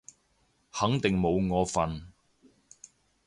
[0.71, 2.11] 肯定冇我份